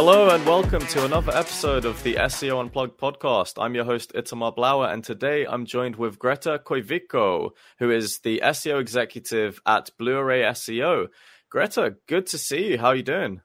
[0.00, 3.60] Hello and welcome to another episode of the SEO Unplugged podcast.
[3.60, 7.50] I'm your host Itamar Blauer and today I'm joined with Greta Koivikko,
[7.80, 11.08] who is the SEO executive at Blue Array SEO.
[11.50, 12.78] Greta, good to see you.
[12.78, 13.40] How are you doing?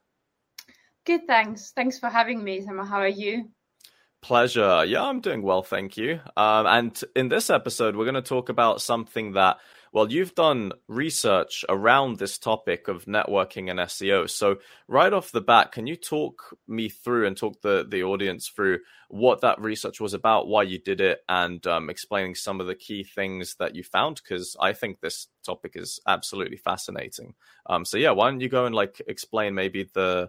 [1.04, 1.72] Good, thanks.
[1.72, 2.86] Thanks for having me, Itamar.
[2.86, 3.50] How are you?
[4.22, 4.84] Pleasure.
[4.84, 6.20] Yeah, I'm doing well, thank you.
[6.36, 9.56] Um, and in this episode, we're going to talk about something that
[9.94, 14.28] well, you've done research around this topic of networking and SEO.
[14.28, 14.56] So,
[14.88, 18.80] right off the bat, can you talk me through and talk the, the audience through
[19.08, 22.74] what that research was about, why you did it, and um, explaining some of the
[22.74, 24.20] key things that you found?
[24.20, 27.34] Because I think this topic is absolutely fascinating.
[27.66, 30.28] Um, so, yeah, why don't you go and like explain maybe the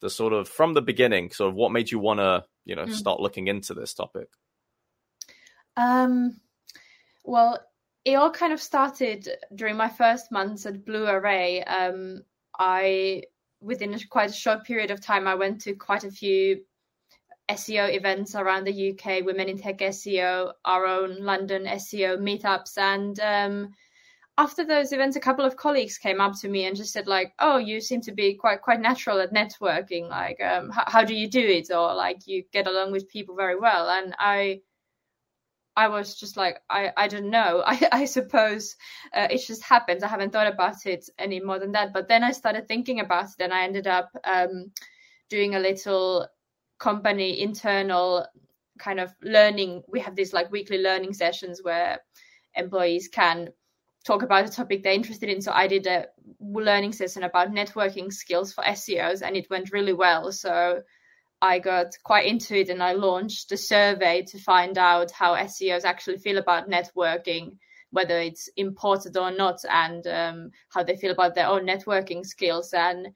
[0.00, 2.84] the sort of from the beginning, sort of what made you want to you know
[2.84, 2.92] mm.
[2.92, 4.28] start looking into this topic?
[5.76, 6.40] Um.
[7.24, 7.58] Well,
[8.04, 11.62] it all kind of started during my first months at Blue Array.
[11.64, 12.22] Um,
[12.58, 13.24] I
[13.60, 16.62] within quite a short period of time, I went to quite a few
[17.50, 23.18] SEO events around the UK, Women in Tech SEO, our own London SEO meetups, and
[23.20, 23.74] um,
[24.38, 27.34] after those events, a couple of colleagues came up to me and just said like,
[27.38, 30.08] "Oh, you seem to be quite quite natural at networking.
[30.08, 31.70] Like, um, how, how do you do it?
[31.70, 34.60] Or like, you get along with people very well." And I
[35.80, 37.62] I was just like, I, I don't know.
[37.66, 38.76] I, I suppose
[39.14, 40.02] uh, it just happens.
[40.02, 41.94] I haven't thought about it any more than that.
[41.94, 44.72] But then I started thinking about it and I ended up um,
[45.30, 46.28] doing a little
[46.78, 48.26] company internal
[48.78, 49.82] kind of learning.
[49.88, 51.98] We have these like weekly learning sessions where
[52.54, 53.48] employees can
[54.04, 55.40] talk about a topic they're interested in.
[55.40, 56.08] So I did a
[56.40, 60.30] learning session about networking skills for SEOs and it went really well.
[60.30, 60.82] So
[61.42, 65.84] I got quite into it and I launched a survey to find out how SEOs
[65.84, 67.56] actually feel about networking,
[67.90, 72.74] whether it's important or not, and um, how they feel about their own networking skills.
[72.74, 73.08] And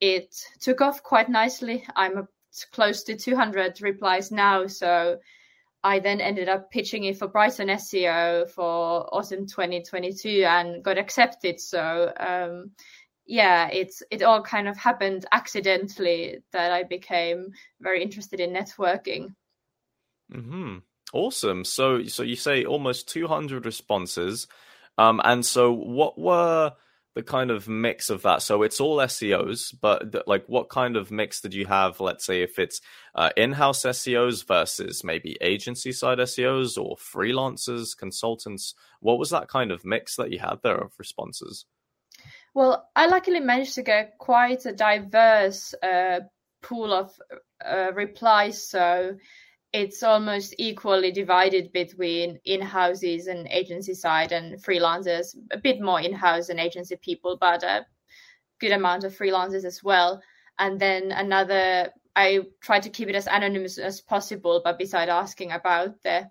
[0.00, 1.84] it took off quite nicely.
[1.96, 2.28] I'm
[2.72, 4.66] close to 200 replies now.
[4.66, 5.18] So
[5.82, 11.58] I then ended up pitching it for Brighton SEO for autumn 2022 and got accepted.
[11.60, 12.72] So um,
[13.30, 19.34] yeah, it's it all kind of happened accidentally that I became very interested in networking.
[20.32, 20.78] Hmm.
[21.12, 21.64] Awesome.
[21.64, 24.48] So so you say almost 200 responses,
[24.98, 26.72] um, and so what were
[27.14, 28.42] the kind of mix of that?
[28.42, 32.00] So it's all SEOs, but th- like what kind of mix did you have?
[32.00, 32.80] Let's say if it's
[33.14, 38.74] uh, in-house SEOs versus maybe agency side SEOs or freelancers, consultants.
[38.98, 41.64] What was that kind of mix that you had there of responses?
[42.52, 46.20] Well, I luckily managed to get quite a diverse uh,
[46.62, 47.12] pool of
[47.64, 49.16] uh, replies, so
[49.72, 55.36] it's almost equally divided between in-houses and agency side and freelancers.
[55.52, 57.86] A bit more in-house and agency people, but a
[58.58, 60.20] good amount of freelancers as well.
[60.58, 65.52] And then another, I try to keep it as anonymous as possible, but beside asking
[65.52, 66.28] about the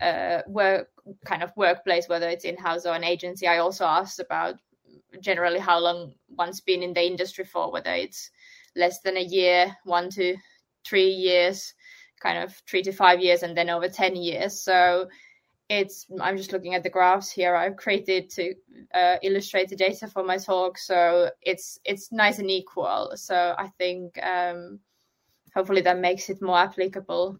[0.00, 0.88] uh, work
[1.24, 4.54] kind of workplace, whether it's in-house or an agency, I also asked about
[5.20, 8.30] generally how long one's been in the industry for, whether it's
[8.76, 10.36] less than a year, one to
[10.86, 11.74] three years,
[12.20, 14.60] kind of three to five years, and then over 10 years.
[14.60, 15.08] So
[15.68, 18.54] it's, I'm just looking at the graphs here I've created to
[18.94, 20.78] uh, illustrate the data for my talk.
[20.78, 23.12] So it's, it's nice and equal.
[23.16, 24.80] So I think um,
[25.54, 27.38] hopefully that makes it more applicable.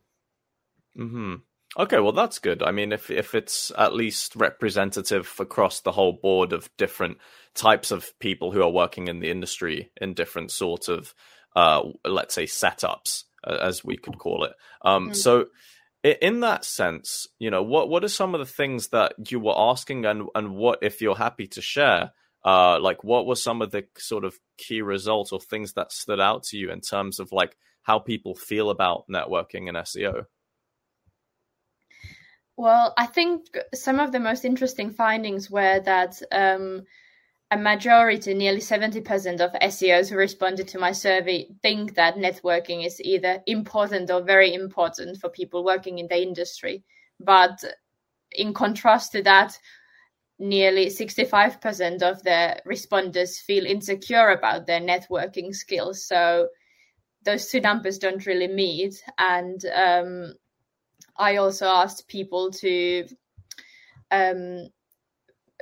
[0.95, 1.37] Hmm.
[1.79, 2.63] Okay, well that's good.
[2.63, 7.19] I mean, if if it's at least representative across the whole board of different
[7.55, 11.15] types of people who are working in the industry in different sort of,
[11.55, 14.55] uh, let's say, setups, as we could call it.
[14.83, 15.17] Um, mm.
[15.17, 15.47] So,
[16.03, 19.57] in that sense, you know, what what are some of the things that you were
[19.57, 22.11] asking, and and what, if you're happy to share,
[22.45, 26.19] uh, like what were some of the sort of key results or things that stood
[26.19, 30.25] out to you in terms of like how people feel about networking and SEO?
[32.59, 36.87] Well, I think some of the most interesting findings were that um,
[37.53, 43.01] a majority, nearly 70% of SEOs who responded to my survey think that networking is
[43.01, 46.83] either important or very important for people working in the industry.
[47.21, 47.63] But
[48.33, 49.57] in contrast to that,
[50.41, 56.09] nearly 65% of the respondents feel insecure about their networking skills.
[56.09, 56.49] So
[57.25, 59.01] those two numbers don't really meet.
[59.17, 60.35] And um,
[61.19, 63.07] I also asked people to
[64.11, 64.69] um,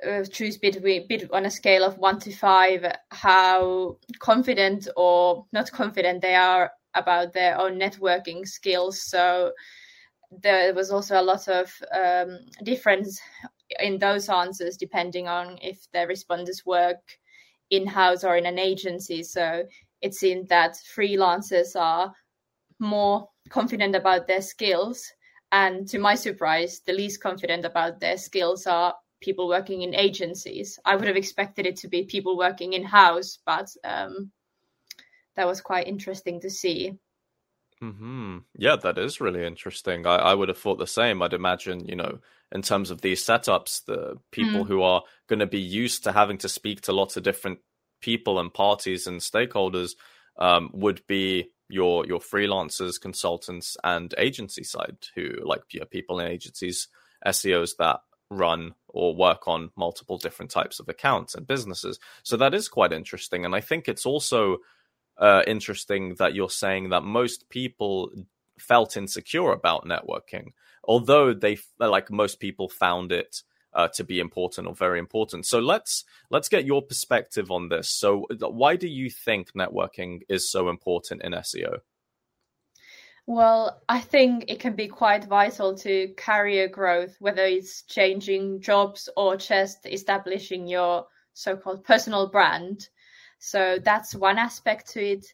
[0.06, 5.72] uh, choose between bit on a scale of one to five how confident or not
[5.72, 9.02] confident they are about their own networking skills.
[9.02, 9.52] So
[10.30, 13.20] there was also a lot of um, difference
[13.80, 17.00] in those answers depending on if the respondents work
[17.70, 19.22] in house or in an agency.
[19.22, 19.64] So
[20.02, 22.12] it seemed that freelancers are
[22.78, 25.02] more confident about their skills.
[25.56, 30.78] And to my surprise, the least confident about their skills are people working in agencies.
[30.84, 34.32] I would have expected it to be people working in house, but um,
[35.34, 36.98] that was quite interesting to see.
[37.80, 38.38] Hmm.
[38.54, 40.06] Yeah, that is really interesting.
[40.06, 41.22] I, I would have thought the same.
[41.22, 42.18] I'd imagine, you know,
[42.52, 44.68] in terms of these setups, the people mm.
[44.68, 47.60] who are going to be used to having to speak to lots of different
[48.02, 49.92] people and parties and stakeholders
[50.38, 56.28] um, would be your your freelancers, consultants, and agency side who like you people in
[56.28, 56.88] agencies,
[57.26, 61.98] SEOs that run or work on multiple different types of accounts and businesses.
[62.22, 64.58] So that is quite interesting, and I think it's also
[65.18, 68.10] uh, interesting that you're saying that most people
[68.58, 70.52] felt insecure about networking,
[70.84, 73.42] although they like most people found it
[73.72, 75.46] uh, to be important or very important.
[75.46, 77.90] So let's let's get your perspective on this.
[77.90, 81.80] So why do you think networking is so important in SEO?
[83.28, 89.08] Well, I think it can be quite vital to career growth, whether it's changing jobs
[89.16, 92.88] or just establishing your so-called personal brand.
[93.38, 95.26] So that's one aspect to it.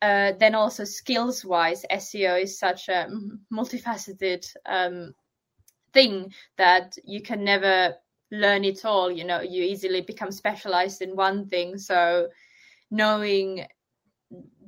[0.00, 3.08] Uh, then also skills wise, SEO is such a
[3.52, 5.12] multifaceted um,
[5.92, 7.94] thing that you can never
[8.30, 9.10] learn it all.
[9.10, 11.78] You know, you easily become specialized in one thing.
[11.78, 12.28] So
[12.90, 13.66] knowing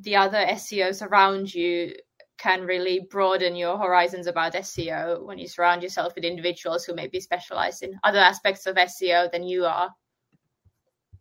[0.00, 1.94] the other SEOs around you
[2.38, 7.06] can really broaden your horizons about SEO when you surround yourself with individuals who may
[7.06, 9.90] be specialized in other aspects of SEO than you are.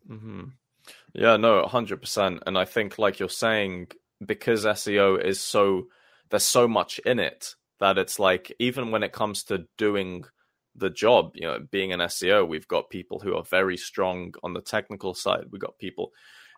[0.10, 0.46] Mm-hmm.
[1.14, 2.40] Yeah, no, 100%.
[2.48, 3.90] And I think, like you're saying,
[4.26, 5.88] because SEO is so,
[6.30, 10.24] there's so much in it that it's like, even when it comes to doing
[10.76, 14.54] the job, you know, being an SEO, we've got people who are very strong on
[14.54, 15.46] the technical side.
[15.52, 16.12] We've got people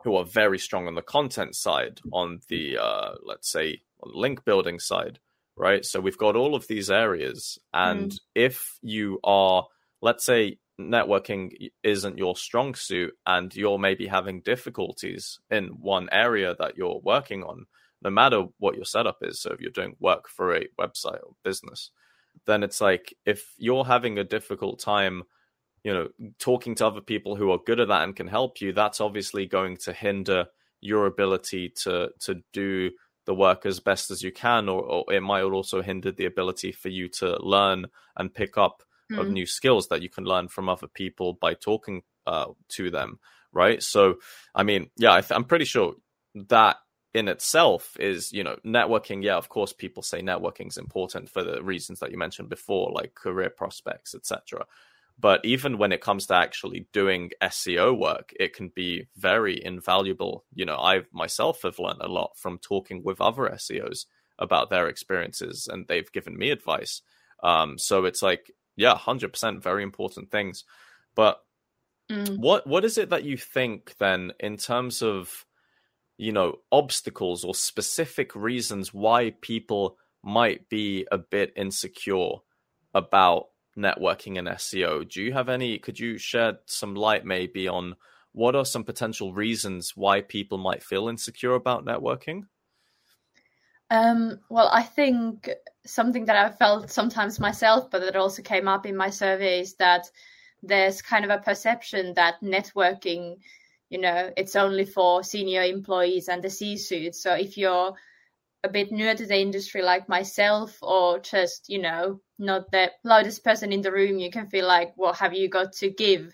[0.04, 4.80] who are very strong on the content side, on the, uh, let's say, link building
[4.80, 5.18] side,
[5.56, 5.86] right?
[5.86, 7.58] So we've got all of these areas.
[7.74, 8.20] And mm.
[8.36, 9.66] if you are,
[10.02, 16.54] let's say, networking isn't your strong suit and you're maybe having difficulties in one area
[16.60, 17.66] that you're working on,
[18.04, 19.42] no matter what your setup is.
[19.42, 21.92] So if you're doing work for a website or business,
[22.46, 25.24] then it's like if you're having a difficult time,
[25.84, 26.10] you know,
[26.40, 29.46] talking to other people who are good at that and can help you, that's obviously
[29.46, 30.48] going to hinder
[30.82, 32.92] your ability to to do
[33.26, 36.72] the work as best as you can, or, or it might also hinder the ability
[36.72, 37.86] for you to learn
[38.18, 39.20] and pick up mm.
[39.20, 43.20] of new skills that you can learn from other people by talking uh, to them,
[43.54, 43.82] right?
[43.82, 44.16] So,
[44.54, 45.94] I mean, yeah, I th- I'm pretty sure
[46.50, 46.78] that
[47.14, 49.24] in itself is you know networking.
[49.24, 52.92] Yeah of course people say networking is important for the reasons that you mentioned before
[52.92, 54.66] like career prospects etc
[55.20, 60.44] but even when it comes to actually doing seo work it can be very invaluable.
[60.54, 64.06] You know i myself have learned a lot from talking with other seos
[64.40, 67.02] about their experiences and they've given me advice.
[67.44, 70.64] Um, so it's like yeah 100% very important things.
[71.16, 71.40] But
[72.10, 72.38] mm.
[72.38, 75.46] what what is it that you think then in terms of
[76.24, 82.36] you know, obstacles or specific reasons why people might be a bit insecure
[82.94, 83.48] about
[83.78, 85.10] networking and SEO.
[85.10, 85.78] Do you have any?
[85.80, 87.96] Could you shed some light maybe on
[88.32, 92.44] what are some potential reasons why people might feel insecure about networking?
[93.90, 95.50] Um, well, I think
[95.86, 100.10] something that I've felt sometimes myself, but that also came up in my surveys that
[100.62, 103.36] there's kind of a perception that networking
[103.94, 107.14] you know it's only for senior employees and the c-suite.
[107.14, 107.94] So if you're
[108.64, 113.44] a bit newer to the industry like myself or just you know not the loudest
[113.44, 116.34] person in the room you can feel like what have you got to give?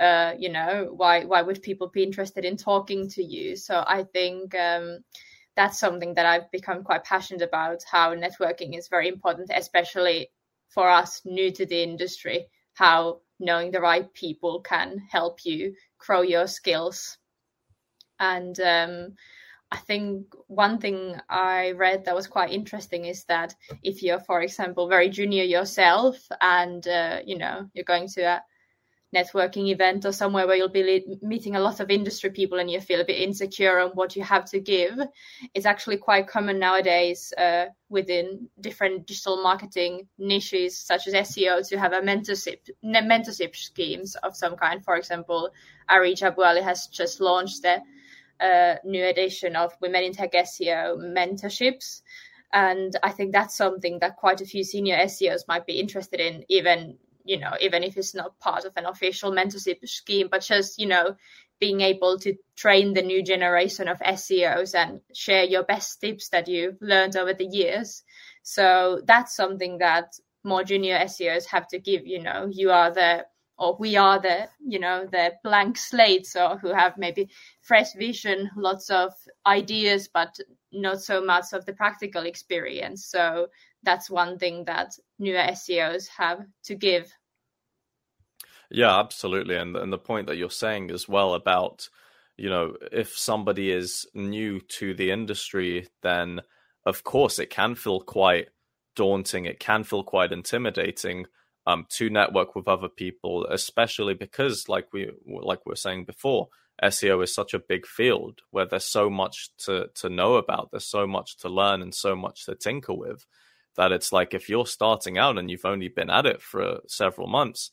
[0.00, 3.54] Uh, you know why why would people be interested in talking to you?
[3.54, 4.98] So i think um,
[5.54, 10.30] that's something that i've become quite passionate about how networking is very important especially
[10.68, 16.22] for us new to the industry how knowing the right people can help you grow
[16.22, 17.18] your skills.
[18.20, 19.14] And um,
[19.70, 24.42] I think one thing I read that was quite interesting is that if you're, for
[24.42, 28.42] example, very junior yourself and, uh, you know, you're going to a
[29.14, 32.80] networking event or somewhere where you'll be meeting a lot of industry people and you
[32.80, 34.98] feel a bit insecure on what you have to give
[35.54, 41.78] it's actually quite common nowadays uh, within different digital marketing niches such as seo to
[41.78, 44.84] have a mentorship mentorship schemes of some kind.
[44.84, 45.50] For example
[45.90, 47.80] Areej AbuAli has just launched a
[48.40, 52.02] uh, new edition of women in tech seo mentorships.
[52.52, 56.44] And i think that's something that quite a few senior seos might be interested in
[56.48, 60.78] even you know, even if it's not part of an official mentorship scheme, but just,
[60.78, 61.14] you know,
[61.60, 66.48] being able to train the new generation of SEOs and share your best tips that
[66.48, 68.02] you've learned over the years.
[68.42, 73.26] So that's something that more junior SEOs have to give, you know, you are the
[73.58, 77.28] or we are the you know the blank slates or who have maybe
[77.60, 79.12] fresh vision lots of
[79.46, 80.38] ideas but
[80.72, 83.48] not so much of the practical experience so
[83.82, 87.12] that's one thing that newer seos have to give.
[88.70, 89.56] Yeah absolutely.
[89.56, 91.88] And, and the point that you're saying as well about
[92.36, 96.40] you know if somebody is new to the industry then
[96.86, 98.48] of course it can feel quite
[98.98, 99.46] daunting.
[99.46, 101.26] It can feel quite intimidating
[101.66, 106.48] um, to network with other people, especially because, like we like we were saying before,
[106.82, 110.90] SEO is such a big field where there's so much to to know about, there's
[110.90, 113.24] so much to learn, and so much to tinker with.
[113.78, 117.28] That it's like if you're starting out and you've only been at it for several
[117.28, 117.70] months,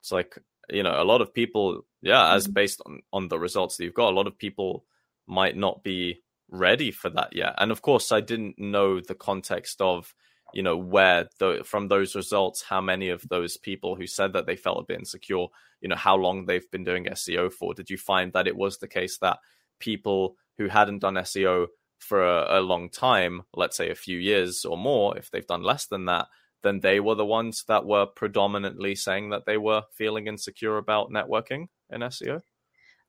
[0.00, 0.36] it's like
[0.68, 2.54] you know a lot of people, yeah, as mm-hmm.
[2.54, 4.84] based on on the results that you've got, a lot of people
[5.28, 7.54] might not be ready for that yet.
[7.58, 10.12] And of course, I didn't know the context of
[10.54, 14.46] you know where the, from those results how many of those people who said that
[14.46, 15.46] they felt a bit insecure
[15.80, 18.78] you know how long they've been doing seo for did you find that it was
[18.78, 19.38] the case that
[19.80, 21.66] people who hadn't done seo
[21.98, 25.62] for a, a long time let's say a few years or more if they've done
[25.62, 26.26] less than that
[26.62, 31.10] then they were the ones that were predominantly saying that they were feeling insecure about
[31.10, 32.40] networking in seo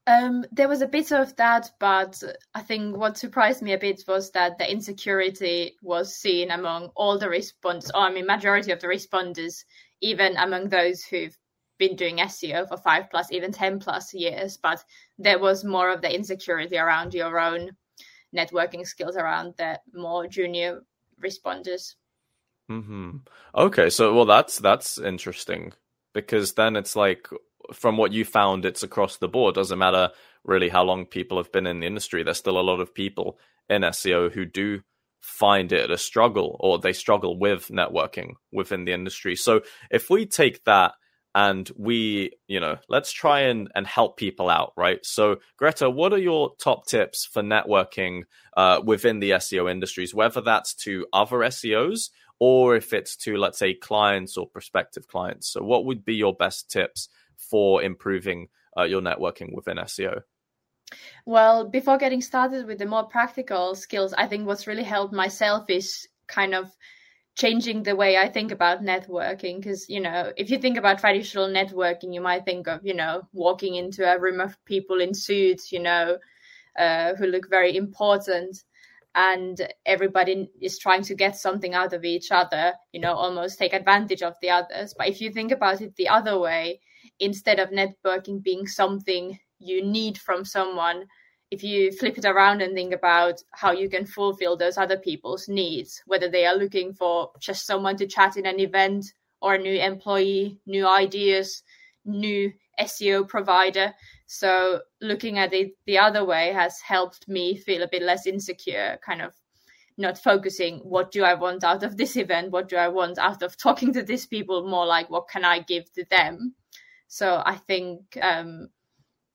[0.07, 2.23] um, there was a bit of that, but
[2.55, 7.19] I think what surprised me a bit was that the insecurity was seen among all
[7.19, 9.65] the respondents, or I mean, majority of the responders,
[9.99, 11.37] even among those who've
[11.77, 14.55] been doing SEO for five plus, even 10 plus years.
[14.55, 14.81] But
[15.17, 17.71] there was more of the insecurity around your own
[18.35, 20.83] networking skills around the more junior
[21.23, 21.95] responders.
[22.67, 23.17] Hmm.
[23.55, 23.89] Okay.
[23.89, 25.73] So, well, that's that's interesting
[26.13, 27.27] because then it's like
[27.73, 29.55] from what you found, it's across the board.
[29.55, 30.11] Doesn't matter
[30.43, 32.23] really how long people have been in the industry.
[32.23, 33.37] There's still a lot of people
[33.69, 34.81] in SEO who do
[35.21, 39.35] find it a struggle or they struggle with networking within the industry.
[39.35, 40.93] So if we take that
[41.37, 45.05] and we, you know, let's try and, and help people out, right?
[45.05, 48.23] So Greta, what are your top tips for networking
[48.55, 53.59] uh, within the SEO industries, whether that's to other SEOs or if it's to, let's
[53.59, 55.47] say, clients or prospective clients?
[55.47, 60.23] So what would be your best tips for improving uh, your networking within SEO?
[61.27, 65.69] Well, before getting started with the more practical skills, I think what's really helped myself
[65.69, 66.75] is kind of
[67.37, 69.57] changing the way I think about networking.
[69.57, 73.21] Because, you know, if you think about traditional networking, you might think of, you know,
[73.31, 76.17] walking into a room of people in suits, you know,
[76.77, 78.63] uh, who look very important.
[79.15, 83.73] And everybody is trying to get something out of each other, you know, almost take
[83.73, 84.93] advantage of the others.
[84.97, 86.81] But if you think about it the other way,
[87.19, 91.05] instead of networking being something you need from someone
[91.49, 95.47] if you flip it around and think about how you can fulfill those other people's
[95.47, 99.05] needs whether they are looking for just someone to chat in an event
[99.41, 101.63] or a new employee new ideas
[102.07, 103.93] new seo provider.
[104.27, 108.97] So looking at it the other way has helped me feel a bit less insecure
[109.05, 109.33] kind of
[109.97, 112.51] not focusing what do i want out of this event?
[112.51, 114.67] What do i want out of talking to these people?
[114.67, 116.55] More like what can i give to them?
[117.07, 118.69] So I think um,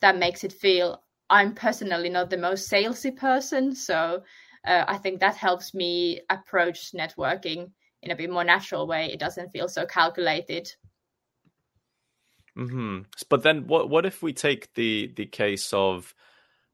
[0.00, 3.74] that makes it feel I'm personally not the most salesy person.
[3.74, 4.22] So
[4.66, 7.70] uh, I think that helps me approach networking
[8.02, 9.06] in a bit more natural way.
[9.12, 10.72] It doesn't feel so calculated.
[12.56, 13.00] Hmm.
[13.30, 16.14] But then, what what if we take the the case of,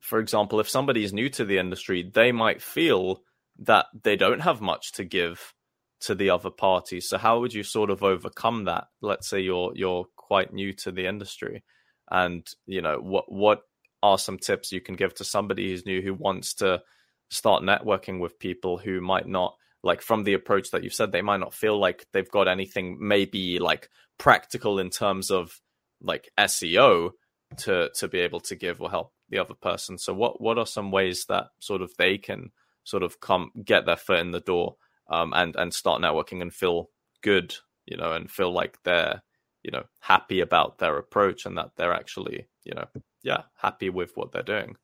[0.01, 3.23] for example, if somebody is new to the industry, they might feel
[3.61, 5.55] that they don't have much to give
[6.01, 7.01] to the other party.
[7.01, 8.87] So how would you sort of overcome that?
[9.01, 11.63] Let's say you're you're quite new to the industry,
[12.11, 13.63] and you know what what
[14.03, 16.83] are some tips you can give to somebody who's new who wants to
[17.31, 21.23] start networking with people who might not like from the approach that you've said they
[21.23, 23.89] might not feel like they've got anything maybe like
[24.19, 25.61] practical in terms of
[26.01, 27.11] like SEO
[27.57, 29.99] to to be able to give or help the other person.
[29.99, 32.51] So what what are some ways that sort of they can
[32.85, 34.77] sort of come get their foot in the door
[35.11, 36.91] um, and and start networking and feel
[37.23, 37.55] good,
[37.87, 39.23] you know, and feel like they're
[39.63, 42.87] you know happy about their approach and that they're actually you know
[43.23, 44.77] yeah happy with what they're doing.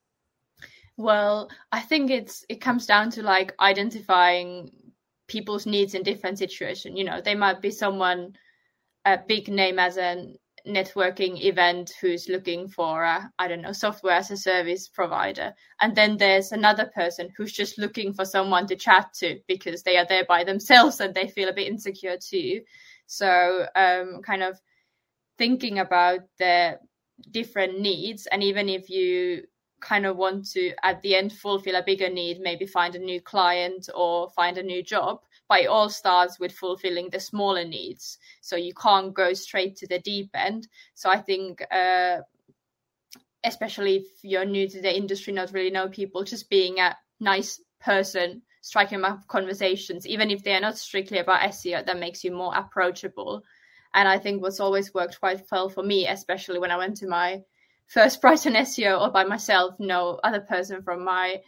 [0.97, 4.71] Well, I think it's it comes down to like identifying
[5.27, 6.97] people's needs in different situations.
[6.97, 8.33] You know, they might be someone
[9.03, 14.15] a big name as an networking event who's looking for a I don't know software
[14.15, 18.75] as a service provider, and then there's another person who's just looking for someone to
[18.75, 22.61] chat to because they are there by themselves and they feel a bit insecure too.
[23.05, 24.59] So um, kind of
[25.37, 26.79] thinking about the
[27.31, 29.43] different needs and even if you
[29.81, 33.21] kind of want to at the end fulfill a bigger need maybe find a new
[33.21, 38.17] client or find a new job but it all starts with fulfilling the smaller needs.
[38.41, 40.67] So you can't go straight to the deep end.
[40.95, 42.21] So i think uh,
[43.43, 47.61] especially if you're new to the industry not really know people just being a nice
[47.79, 52.55] person striking up conversations even if they're not strictly about seo that makes you more
[52.55, 53.43] approachable
[53.95, 57.07] and i think what's always worked quite well for me especially when i went to
[57.07, 57.41] my
[57.87, 59.75] first Brighton SEO all by myself.
[59.79, 61.41] No other person from my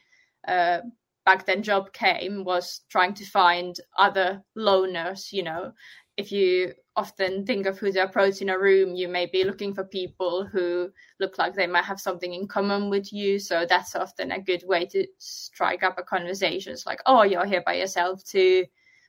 [0.47, 0.79] uh,
[1.25, 5.31] back then job came was trying to find other loners.
[5.33, 5.71] You know,
[6.15, 9.73] if you often think of who to approach in a room, you may be looking
[9.73, 10.89] for people who
[11.19, 13.37] look like they might have something in common with you.
[13.37, 16.73] So that's often a good way to strike up a conversation.
[16.73, 18.65] It's like, oh, you're here by yourself too.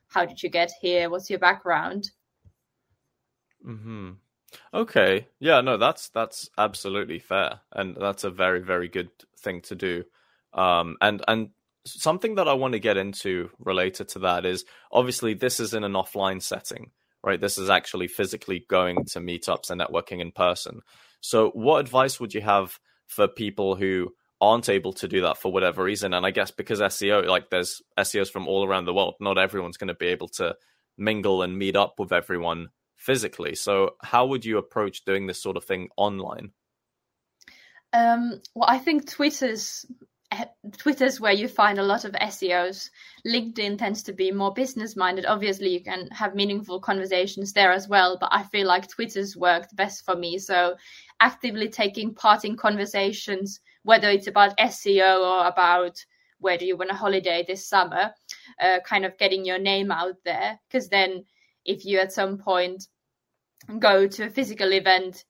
[0.09, 1.09] How did you get here?
[1.09, 2.11] What's your background?
[3.69, 4.13] Hmm.
[4.73, 5.27] Okay.
[5.41, 7.61] Yeah, no, that's that's absolutely fair.
[7.73, 10.05] And that's a very, very good thing to do.
[10.55, 11.51] Um and and
[11.85, 15.85] something that I want to get into related to that is obviously this is in
[15.85, 16.91] an offline setting,
[17.23, 17.41] right?
[17.41, 20.81] This is actually physically going to meetups and networking in person.
[21.21, 25.53] So what advice would you have for people who aren't able to do that for
[25.53, 26.15] whatever reason?
[26.15, 29.77] And I guess because SEO, like there's SEOs from all around the world, not everyone's
[29.77, 30.57] going to be able to
[30.97, 32.69] mingle and meet up with everyone
[32.99, 33.55] physically.
[33.55, 36.53] So, how would you approach doing this sort of thing online?
[37.95, 39.87] Um, well, I think Twitter's
[40.33, 40.45] eh,
[40.77, 42.91] Twitter's where you find a lot of SEOs.
[43.27, 45.25] LinkedIn tends to be more business minded.
[45.25, 49.75] Obviously, you can have meaningful conversations there as well, but I feel like Twitter's worked
[49.75, 50.39] best for me.
[50.39, 50.77] So,
[51.21, 56.05] actively taking part in conversations, whether it's about SEO or about
[56.41, 58.13] where do you want a holiday this summer,
[58.61, 61.25] uh, kind of getting your name out there, because then
[61.69, 62.89] if you at some point
[63.79, 65.25] go to a physical event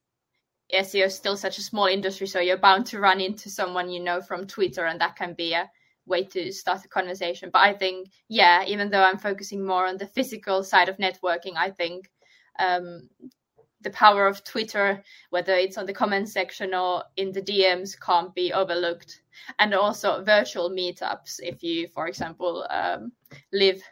[0.72, 4.01] SEO is still such a small industry, so you're bound to run into someone you
[4.01, 5.70] know from Twitter, and that can be a
[6.07, 7.51] way to start a conversation.
[7.51, 11.57] But I think, yeah, even though I'm focusing more on the physical side of networking,
[11.57, 12.11] I think
[12.59, 13.09] um,
[13.81, 18.35] the power of Twitter, whether it's on the comment section or in the DMs, can't
[18.35, 19.22] be overlooked.
[19.59, 23.12] And also virtual meetups, if you, for example, um,
[23.53, 23.83] live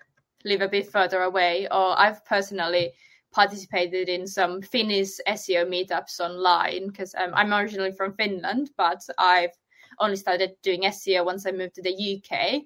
[0.46, 2.92] live a bit further away, or I've personally
[3.32, 9.52] participated in some Finnish SEO meetups online because um, I'm originally from Finland, but I've
[9.98, 12.62] only started doing SEO once I moved to the UK.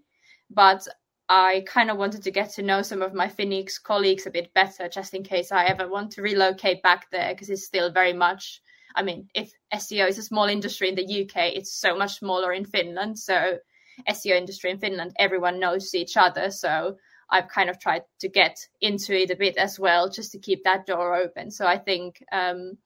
[0.50, 0.86] But
[1.28, 4.52] I kind of wanted to get to know some of my Finnish colleagues a bit
[4.52, 8.12] better, just in case I ever want to relocate back there, because it's still very
[8.12, 8.60] much.
[8.96, 12.52] I mean, if SEO is a small industry in the UK, it's so much smaller
[12.52, 13.16] in Finland.
[13.18, 13.58] So,
[14.08, 16.50] SEO industry in Finland, everyone knows each other.
[16.50, 16.96] So,
[17.30, 20.64] I've kind of tried to get into it a bit as well, just to keep
[20.64, 21.50] that door open.
[21.50, 22.78] So I think um,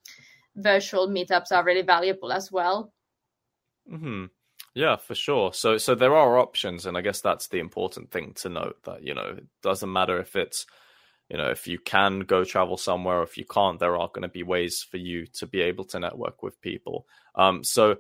[0.54, 2.92] virtual meetups are really valuable as well.
[3.88, 4.26] Hmm.
[4.74, 5.52] Yeah, for sure.
[5.52, 8.82] So, so there are options, and I guess that's the important thing to note.
[8.84, 10.66] That you know, it doesn't matter if it's,
[11.28, 14.22] you know, if you can go travel somewhere, or if you can't, there are going
[14.22, 17.06] to be ways for you to be able to network with people.
[17.36, 17.62] Um.
[17.62, 17.96] So,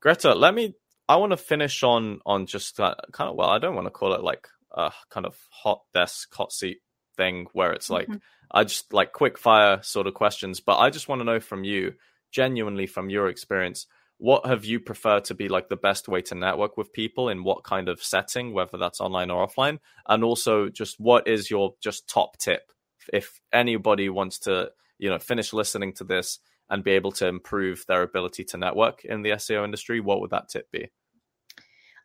[0.00, 0.74] Greta, let me.
[1.08, 3.90] I want to finish on on just uh, kind of well, I don't want to
[3.90, 6.78] call it like a kind of hot desk, hot seat
[7.16, 8.18] thing where it's like mm-hmm.
[8.50, 10.60] I just like quick fire sort of questions.
[10.60, 11.94] But I just want to know from you,
[12.32, 13.86] genuinely from your experience,
[14.18, 17.44] what have you preferred to be like the best way to network with people in
[17.44, 19.78] what kind of setting, whether that's online or offline?
[20.06, 22.62] And also just what is your just top tip
[23.12, 27.84] if anybody wants to, you know, finish listening to this and be able to improve
[27.86, 30.90] their ability to network in the SEO industry, what would that tip be?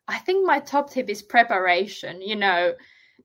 [0.07, 2.21] I think my top tip is preparation.
[2.21, 2.73] You know,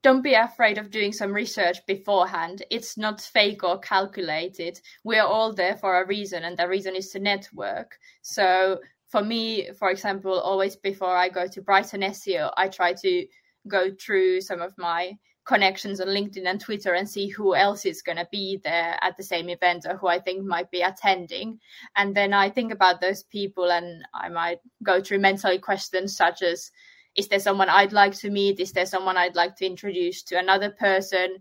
[0.03, 2.63] don't be afraid of doing some research beforehand.
[2.71, 4.81] It's not fake or calculated.
[5.03, 7.99] We're all there for a reason, and the reason is to network.
[8.23, 13.27] So, for me, for example, always before I go to Brighton SEO, I try to
[13.67, 18.03] go through some of my connections on LinkedIn and Twitter and see who else is
[18.03, 21.59] going to be there at the same event or who I think might be attending.
[21.97, 26.43] And then I think about those people and I might go through mentally questions such
[26.43, 26.71] as
[27.17, 28.61] Is there someone I'd like to meet?
[28.61, 31.39] Is there someone I'd like to introduce to another person?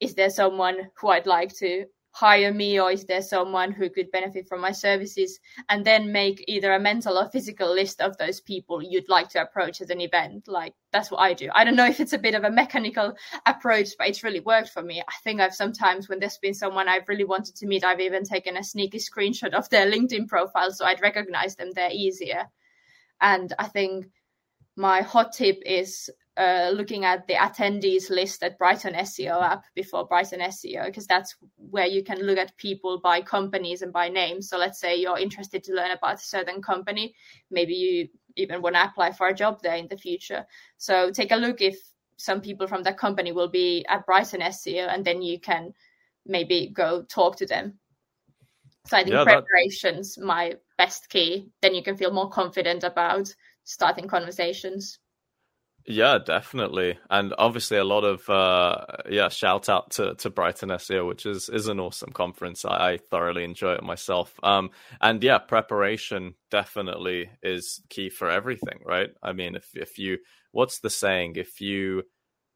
[0.00, 4.08] Is there someone who I'd like to hire me or is there someone who could
[4.12, 5.40] benefit from my services?
[5.68, 9.42] And then make either a mental or physical list of those people you'd like to
[9.42, 10.46] approach at an event.
[10.46, 11.50] Like that's what i do.
[11.52, 14.68] I don't know if it's a bit of a mechanical approach but it's really worked
[14.68, 15.00] for me.
[15.00, 18.22] I think i've sometimes when there's been someone i've really wanted to meet i've even
[18.22, 21.72] taken a sneaky screenshot of their linkedin profile so i'd recognize them.
[21.74, 22.44] There easier.
[23.20, 24.06] And i think
[24.76, 30.06] my hot tip is uh, looking at the attendees list at Brighton SEO app before
[30.06, 34.48] Brighton SEO, because that's where you can look at people by companies and by names.
[34.48, 37.14] So let's say you're interested to learn about a certain company,
[37.50, 40.44] maybe you even want to apply for a job there in the future.
[40.76, 41.78] So take a look if
[42.16, 45.72] some people from that company will be at Brighton SEO, and then you can
[46.26, 47.78] maybe go talk to them.
[48.86, 50.24] So I think yeah, preparation's that...
[50.24, 51.48] my best key.
[51.62, 54.98] Then you can feel more confident about starting conversations.
[55.86, 59.28] Yeah, definitely, and obviously a lot of uh, yeah.
[59.28, 62.64] Shout out to to Brighton SEO, which is is an awesome conference.
[62.64, 64.32] I, I thoroughly enjoy it myself.
[64.42, 64.70] Um,
[65.02, 69.10] and yeah, preparation definitely is key for everything, right?
[69.22, 70.18] I mean, if if you
[70.52, 71.36] what's the saying?
[71.36, 72.04] If you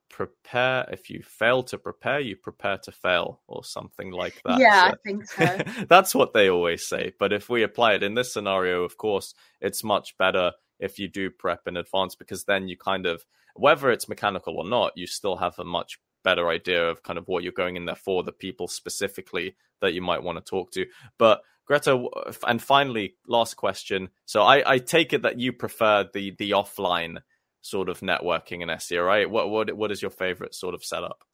[0.08, 4.86] prepare if you fail to prepare you prepare to fail or something like that yeah
[4.86, 8.14] so, i think so that's what they always say but if we apply it in
[8.14, 12.68] this scenario of course it's much better if you do prep in advance because then
[12.68, 16.88] you kind of whether it's mechanical or not you still have a much better idea
[16.88, 20.22] of kind of what you're going in there for the people specifically that you might
[20.22, 20.84] want to talk to
[21.18, 22.02] but greta
[22.46, 27.18] and finally last question so i i take it that you prefer the the offline
[27.60, 29.28] sort of networking and SEO, right?
[29.28, 31.24] What what what is your favorite sort of setup?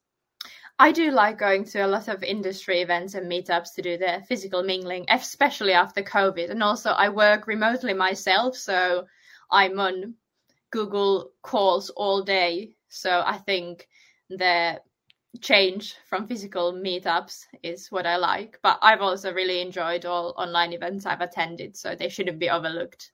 [0.78, 4.22] I do like going to a lot of industry events and meetups to do the
[4.26, 6.50] physical mingling, especially after COVID.
[6.50, 9.07] And also, I work remotely myself, so
[9.50, 10.14] I'm on
[10.70, 12.76] Google calls all day.
[12.88, 13.88] So I think
[14.28, 14.80] the
[15.40, 18.59] change from physical meetups is what I like.
[18.62, 23.12] But I've also really enjoyed all online events I've attended, so they shouldn't be overlooked.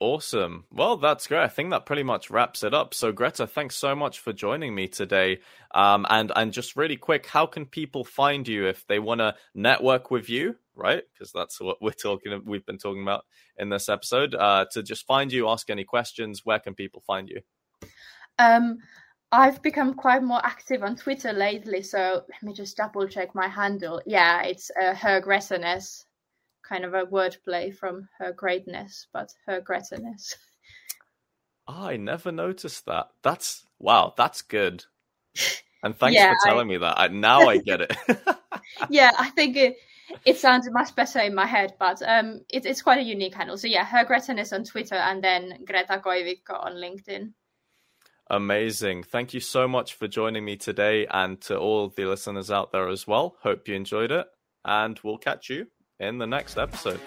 [0.00, 0.64] Awesome.
[0.72, 1.42] Well, that's great.
[1.42, 2.94] I think that pretty much wraps it up.
[2.94, 5.40] So, Greta, thanks so much for joining me today.
[5.74, 9.34] Um, and and just really quick, how can people find you if they want to
[9.54, 10.56] network with you?
[10.80, 12.40] Right, because that's what we're talking.
[12.46, 13.26] We've been talking about
[13.58, 14.34] in this episode.
[14.34, 16.40] Uh, to just find you, ask any questions.
[16.44, 17.42] Where can people find you?
[18.38, 18.78] Um,
[19.30, 21.82] I've become quite more active on Twitter lately.
[21.82, 24.00] So let me just double check my handle.
[24.06, 26.04] Yeah, it's uh, her Grettiness
[26.66, 30.34] kind of a wordplay from her greatness, but her greatness.
[31.68, 33.08] I never noticed that.
[33.22, 34.84] That's wow, that's good.
[35.82, 36.70] And thanks yeah, for telling I...
[36.70, 36.98] me that.
[36.98, 37.96] I, now I get it.
[38.90, 39.76] yeah, I think it
[40.24, 43.56] it sounds much better in my head, but um, it, it's quite a unique handle.
[43.56, 47.32] So yeah, her Gretiness on Twitter, and then Greta Koivikko on LinkedIn.
[48.28, 49.02] Amazing.
[49.02, 52.88] Thank you so much for joining me today and to all the listeners out there
[52.88, 53.36] as well.
[53.42, 54.26] Hope you enjoyed it,
[54.64, 55.66] and we'll catch you
[55.98, 57.00] in the next episode.